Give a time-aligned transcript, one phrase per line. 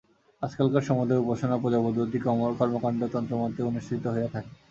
[0.41, 2.17] আজকালকার সমুদয় উপাসনা পূজাপদ্ধতি
[2.59, 4.51] কর্মকাণ্ড তন্ত্রমতেই অনুষ্ঠিত হইয়া থাকে।